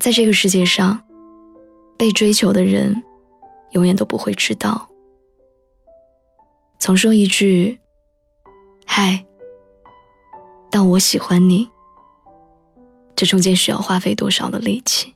[0.00, 1.04] 在这个世界上，
[1.98, 3.04] 被追求的人
[3.72, 4.88] 永远都不会知道。
[6.78, 7.78] 总说一句
[8.86, 9.26] “嗨”，
[10.72, 11.68] 但我喜欢你，
[13.14, 15.14] 这中间需要花费多少的力气？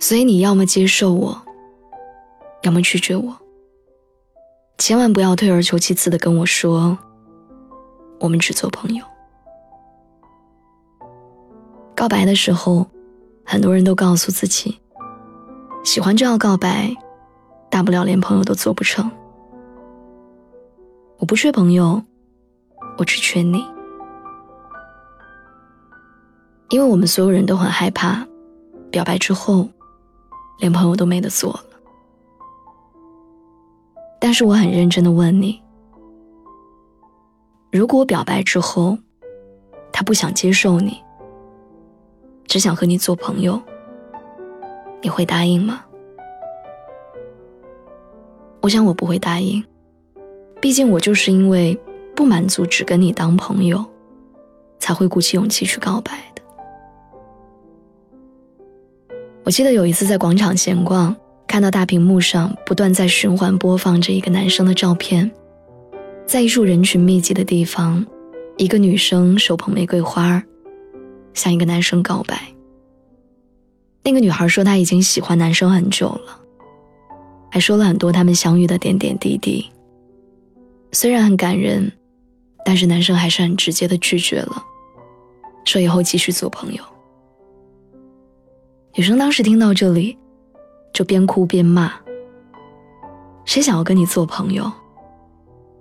[0.00, 1.40] 所以你要么接受我，
[2.62, 3.36] 要么拒绝我。
[4.78, 6.98] 千万不要退而求其次的跟我说，
[8.18, 9.04] 我们只做朋友。
[11.94, 12.84] 告白的时候。
[13.46, 14.76] 很多人都告诉自己，
[15.84, 16.92] 喜欢就要告白，
[17.70, 19.08] 大不了连朋友都做不成。
[21.18, 22.02] 我不缺朋友，
[22.98, 23.64] 我只缺你，
[26.70, 28.26] 因为我们所有人都很害怕，
[28.90, 29.68] 表白之后，
[30.58, 31.60] 连朋友都没得做了。
[34.20, 35.62] 但是我很认真的问你，
[37.70, 38.98] 如果表白之后，
[39.92, 41.00] 他不想接受你？
[42.46, 43.60] 只想和你做朋友，
[45.02, 45.84] 你会答应吗？
[48.62, 49.62] 我想我不会答应，
[50.60, 51.78] 毕竟我就是因为
[52.14, 53.84] 不满足只跟你当朋友，
[54.78, 56.42] 才会鼓起勇气去告白的。
[59.44, 61.14] 我记得有一次在广场闲逛，
[61.46, 65.30] 看到大屏幕上不断在循环播放着一个男生的照片，
[66.26, 68.04] 在一处人群密集的地方，
[68.56, 70.42] 一个女生手捧玫瑰花。
[71.36, 72.42] 向一个男生告白。
[74.02, 76.40] 那个女孩说她已经喜欢男生很久了，
[77.50, 79.64] 还说了很多他们相遇的点点滴滴。
[80.92, 81.92] 虽然很感人，
[82.64, 84.64] 但是男生还是很直接的拒绝了，
[85.64, 86.82] 说以后继续做朋友。
[88.94, 90.16] 女生当时听到这里，
[90.94, 91.92] 就边哭边骂
[93.44, 94.72] ：“谁想要跟你做朋友？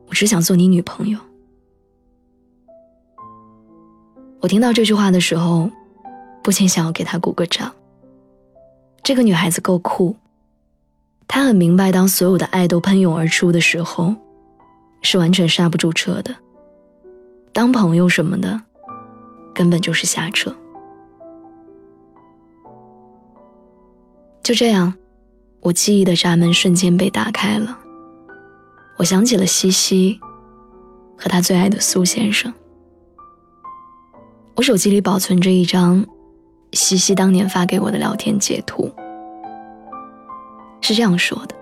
[0.08, 1.18] 我只想做你女朋友。”
[4.46, 5.72] 我听到这句话的时候，
[6.44, 7.74] 不禁想要给她鼓个掌。
[9.02, 10.16] 这个女孩子够酷，
[11.28, 14.14] 她很明白，当所有的爱都喷涌而出的时候，
[15.02, 16.36] 是完全刹不住车的。
[17.54, 18.62] 当朋友什么的，
[19.52, 20.56] 根本就是瞎扯。
[24.44, 24.94] 就这样，
[25.62, 27.80] 我记忆的闸门瞬间被打开了。
[28.98, 30.20] 我想起了西西，
[31.18, 32.54] 和他最爱的苏先生。
[34.56, 36.06] 我手机里保存着一张
[36.72, 38.90] 西西当年发给我的聊天截图，
[40.80, 41.54] 是这样说的：“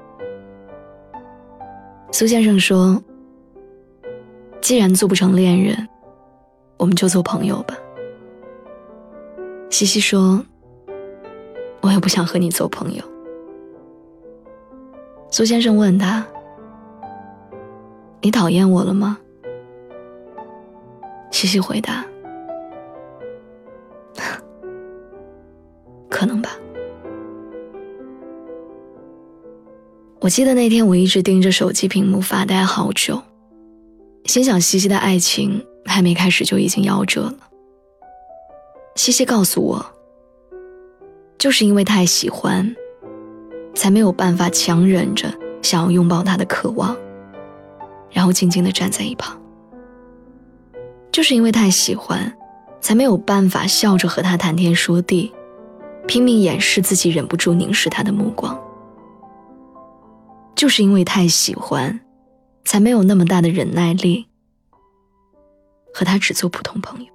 [2.13, 3.01] 苏先生说，
[4.61, 5.89] 既然做不成恋人，
[6.77, 7.75] 我们就做朋友吧。”
[9.71, 10.39] 西西说
[11.81, 13.03] ：“我也不想和你做朋友。”
[15.31, 16.23] 苏先生问他
[18.21, 19.17] ：“你讨厌我了吗？”
[21.31, 22.05] 西西回答。
[30.23, 33.21] 我记得那天我一直盯着手机屏幕发呆好久，
[34.23, 37.35] 心想西西的爱情还没开始就已经夭折了。
[38.95, 39.85] 西西告诉我，
[41.37, 42.73] 就是因为太喜欢，
[43.75, 45.29] 才没有办法强忍着
[45.61, 46.95] 想要拥抱他的渴望，
[48.09, 49.37] 然后静静的站在一旁。
[51.11, 52.33] 就是因为太喜欢，
[52.79, 55.33] 才没有办法笑着和他谈天说地。
[56.07, 58.57] 拼命掩饰自己忍不住凝视他的目光，
[60.63, 61.99] 就是因为太喜欢，
[62.63, 64.29] 才没有那么大的忍耐力
[65.93, 67.13] 和他只做普通朋友。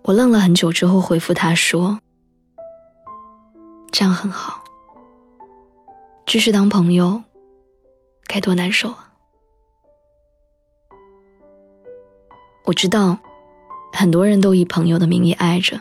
[0.00, 2.00] 我愣了很久之后回复他说
[3.92, 4.64] ：“这样很好，
[6.24, 7.22] 继续当朋友，
[8.26, 9.12] 该多难受啊！”
[12.64, 13.18] 我知道，
[13.92, 15.78] 很多人都以朋友的名义爱着。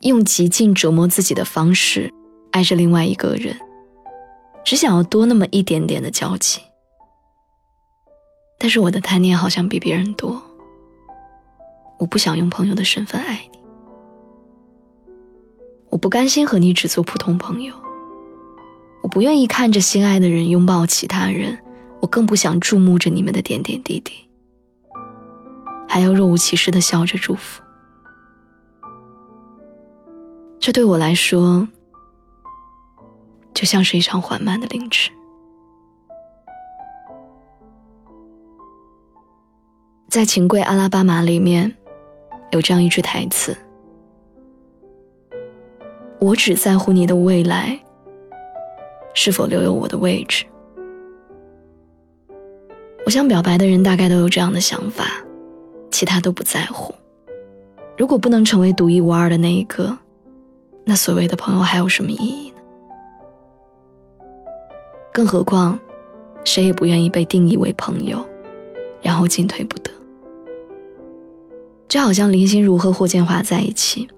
[0.00, 2.12] 用极尽折磨自己的方式
[2.54, 3.58] 爱着另外一个人，
[4.64, 6.60] 只想要多那么一点点的交集。
[8.60, 10.40] 但是我的贪念好像比别人多，
[11.98, 13.58] 我不想用朋友的身份爱你，
[15.90, 17.74] 我不甘心和你只做普通朋友，
[19.02, 21.58] 我不愿意看着心爱的人拥抱其他人，
[22.00, 24.12] 我更不想注目着你们的点点滴滴，
[25.88, 27.60] 还要若无其事的笑着祝福。
[30.60, 31.66] 这对我来说，
[33.54, 35.10] 就像是一场缓慢的凌迟。
[40.08, 41.74] 在《情贵阿拉巴马》里面，
[42.50, 43.56] 有这样一句台词
[46.20, 47.76] ：“我只在乎你的未来
[49.12, 50.44] 是否留有我的位置。”
[53.04, 55.04] 我想表白的人大概都有这样的想法，
[55.90, 56.94] 其他都不在乎。
[57.98, 59.98] 如果不能成为独一无二的那一个，
[60.84, 62.53] 那所谓的朋友还有什么意义？
[65.14, 65.78] 更何况，
[66.44, 68.18] 谁也不愿意被定义为朋友，
[69.00, 69.90] 然后进退不得。
[71.88, 74.08] 就好像林心如和霍建华在一起，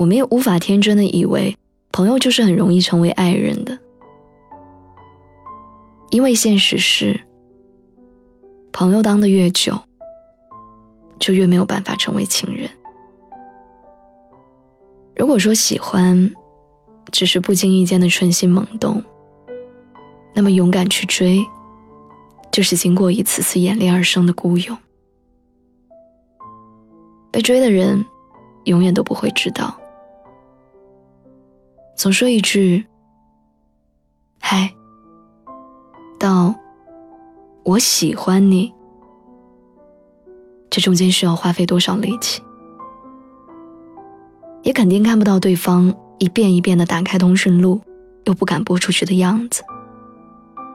[0.00, 1.56] 我们也无法天真的以为
[1.92, 3.78] 朋友就是很容易成为爱人的，
[6.10, 7.20] 因为现实是。
[8.72, 9.78] 朋友当的越久，
[11.18, 12.68] 就越没有办法成为情人。
[15.14, 16.32] 如果说喜欢
[17.12, 19.04] 只是不经意间的春心萌动，
[20.34, 21.44] 那么勇敢去追，
[22.50, 24.76] 就是经过一次次演练而生的孤勇。
[27.30, 28.04] 被追的人，
[28.64, 29.78] 永远都不会知道。
[31.96, 32.84] 总说一句
[34.40, 34.72] “嗨”，
[36.18, 36.54] 到。
[37.64, 38.74] 我喜欢你，
[40.68, 42.42] 这中间需要花费多少力气？
[44.64, 47.80] 也肯定看不到对方一遍一遍的打开通讯录，
[48.24, 49.62] 又不敢播出去的样子，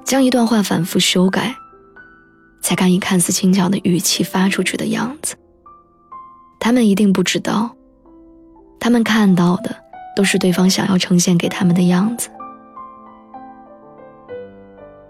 [0.07, 1.53] 将一段话反复修改，
[2.61, 5.35] 才敢以看似轻巧的语气发出去的样子。
[6.61, 7.75] 他们一定不知道，
[8.79, 9.75] 他们看到的
[10.15, 12.29] 都是对方想要呈现给他们的样子。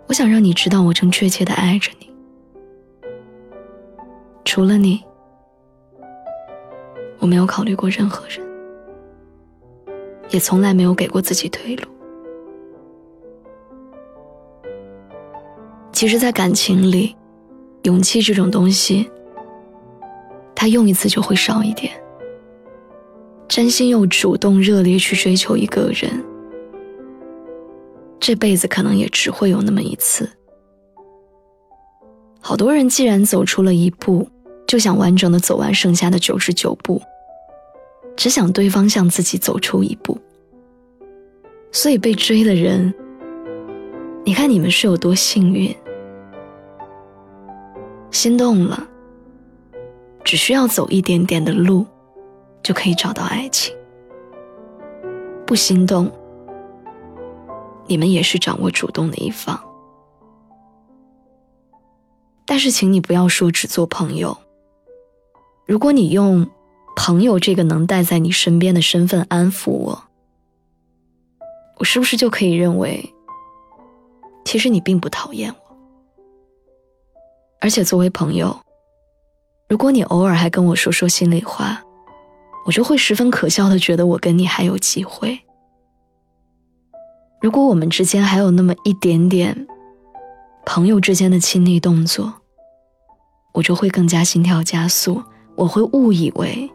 [0.07, 2.11] 我想让你知道，我正确切的爱着你。
[4.45, 5.03] 除了你，
[7.19, 8.43] 我没有考虑过任何人，
[10.31, 11.87] 也从来没有给过自己退路。
[15.97, 17.15] 其实，在感情里，
[17.81, 19.09] 勇气这种东西，
[20.53, 21.91] 它用一次就会少一点。
[23.47, 26.23] 真心又主动、热烈去追求一个人。
[28.19, 30.29] 这辈子可能也只会有那么一次。
[32.39, 34.29] 好多人既然走出了一步，
[34.67, 37.01] 就想完整的走完剩下的九十九步，
[38.15, 40.15] 只想对方向自己走出一步。
[41.71, 42.93] 所以被追的人，
[44.23, 45.75] 你看你们是有多幸运，
[48.17, 48.83] 心动了，
[50.23, 51.85] 只需要走一点点的路，
[52.63, 53.77] 就可以找到爱情。
[55.45, 56.11] 不心动。
[57.85, 59.63] 你们也是掌握主动的一方，
[62.43, 64.35] 但是请你不要说只做朋友。
[65.67, 66.49] 如果你用
[66.95, 70.03] 朋友这个能带在你身边的身份安抚我，
[71.77, 73.13] 我是不是就可以认为，
[74.43, 75.66] 其实你并不讨厌我？
[77.59, 78.55] 而且作为朋友，
[79.67, 81.81] 如果你偶尔还跟我说说心里话，
[82.65, 85.39] 我就会十分可笑的觉得我跟你还有机会。
[87.41, 89.67] 如果我们之间还有那么一点点
[90.65, 92.33] 朋友之间的亲密动作，
[93.53, 95.23] 我就会更加心跳加速，
[95.55, 96.69] 我会误以为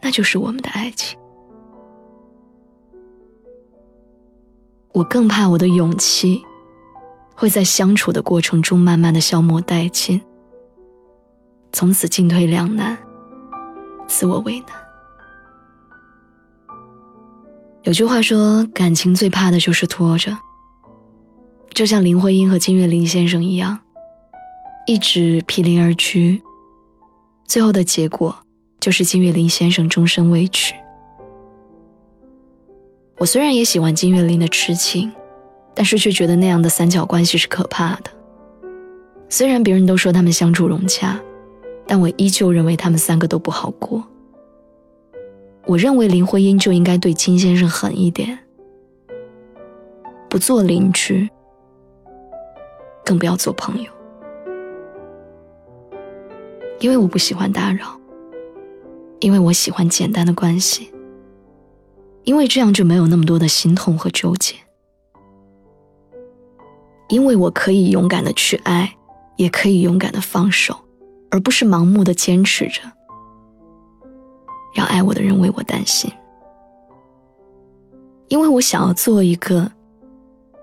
[0.00, 1.18] 那就是我们的爱情。
[4.92, 6.44] 我更怕我的勇气
[7.34, 10.20] 会在相处的过程中慢慢的消磨殆尽，
[11.72, 12.96] 从此进退两难，
[14.06, 14.68] 自我为难。
[17.82, 20.36] 有句话说，感情最怕的就是拖着。
[21.74, 23.78] 就像林徽因和金岳霖先生一样，
[24.86, 26.40] 一直毗邻而居，
[27.46, 28.34] 最后的结果
[28.78, 30.74] 就是金岳霖先生终身未娶。
[33.18, 35.12] 我虽然也喜欢金岳霖的痴情，
[35.74, 38.10] 但是却觉得那样的三角关系是可怕的。
[39.28, 41.20] 虽然别人都说他们相处融洽，
[41.86, 44.02] 但我依旧认为他们三个都不好过。
[45.66, 48.38] 我认为林徽因就应该对金先生狠一点，
[50.28, 51.28] 不做邻居，
[53.04, 53.90] 更不要做朋友，
[56.80, 57.98] 因为我不喜欢打扰，
[59.20, 60.92] 因为我喜欢简单的关系，
[62.24, 64.54] 因为这样就没有那么多的心痛和纠结，
[67.08, 68.96] 因为我可以勇敢的去爱，
[69.36, 70.76] 也可以勇敢的放手，
[71.30, 72.80] 而不是盲目的坚持着。
[74.74, 76.10] 让爱我的人为我担心，
[78.28, 79.70] 因为我想要做一个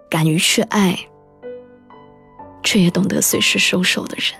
[0.09, 0.99] 敢于去爱，
[2.63, 4.37] 却也懂得随时收手的人。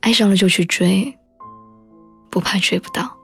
[0.00, 1.16] 爱上了就去追，
[2.30, 3.16] 不怕追不到，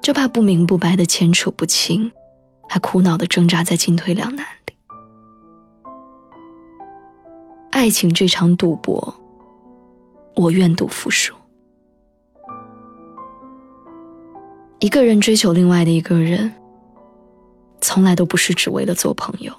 [0.00, 2.12] 就怕不明不白的牵扯不清，
[2.68, 4.46] 还苦恼的挣扎在进退两难
[7.84, 9.14] 爱情这场赌博，
[10.36, 11.34] 我愿赌服输。
[14.78, 16.50] 一个人追求另外的一个人，
[17.82, 19.52] 从来都不是只为了做朋友，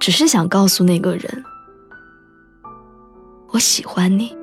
[0.00, 1.44] 只是想告诉那个人，
[3.50, 4.36] 我喜欢你，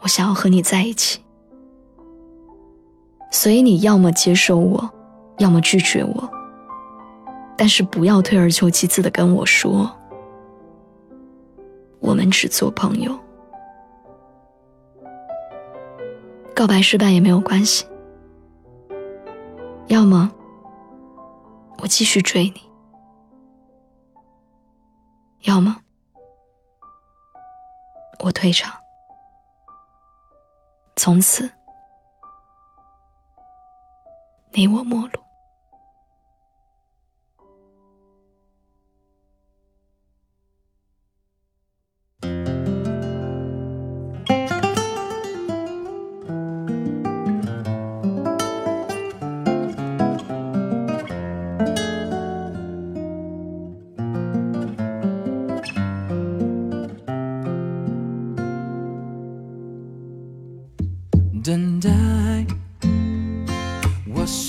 [0.00, 1.20] 我想要和你在一起，
[3.30, 4.90] 所以你要么接受我，
[5.36, 6.30] 要么拒绝我，
[7.54, 9.94] 但是不要退而求其次的跟我说，
[12.04, 13.18] 我们只做朋友。
[16.54, 17.86] 告白失败也没有关系，
[19.86, 20.30] 要么
[21.78, 22.60] 我继续追你，
[25.44, 25.74] 要么
[28.22, 28.78] 我退场，
[30.96, 31.50] 从此
[34.52, 35.23] 你我陌路。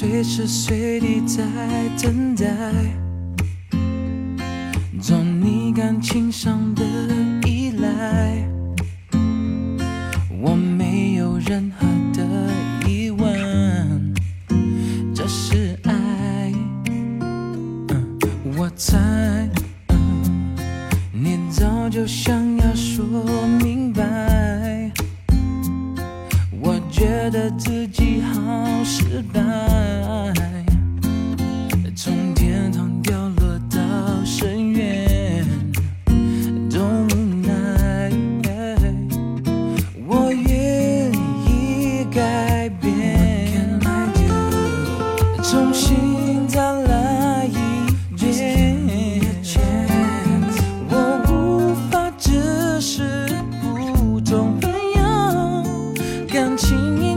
[0.08, 1.42] 随时随地在
[2.00, 2.46] 等待，
[5.02, 6.84] 做你感情上的
[27.26, 29.04] 觉得自己好失
[29.34, 29.42] 败，
[31.96, 33.80] 从天堂掉落到
[34.24, 35.44] 深渊，
[36.70, 38.12] 多无奈。
[40.08, 41.12] 我愿
[41.50, 43.80] 意改变，
[45.42, 49.20] 重新再来一遍。
[50.92, 50.94] 我
[51.28, 53.28] 无法只是
[53.64, 55.64] 普通朋友，
[56.28, 57.15] 感情。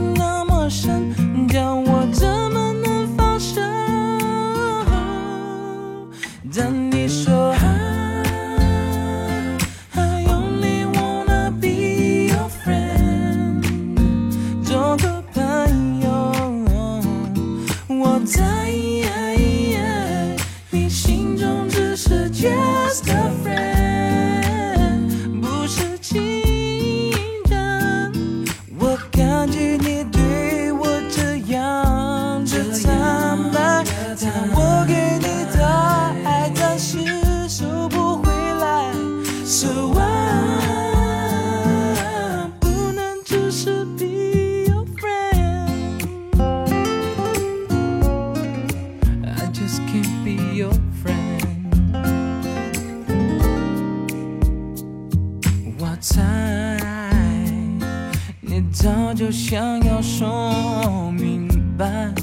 [58.71, 61.47] 早就想要说明
[61.77, 62.13] 白，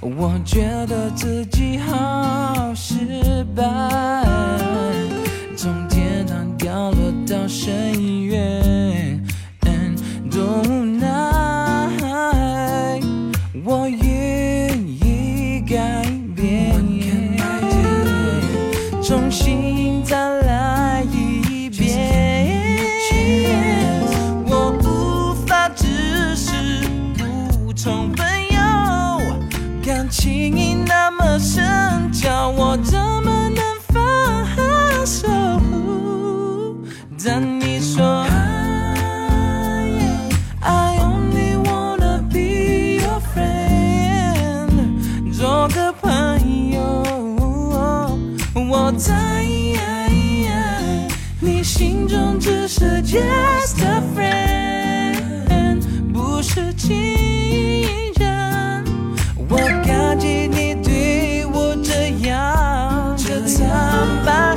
[0.00, 3.62] 我觉得自己好失败，
[5.56, 9.22] 从天堂掉落到深渊，
[10.30, 10.81] 懂
[52.38, 55.80] 只是 just a friend，
[56.12, 56.92] 不是情
[58.18, 58.84] 人。
[59.48, 64.56] 我感激你对我这样的坦白，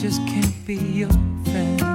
[0.00, 1.10] just can't be your
[1.44, 1.89] friend.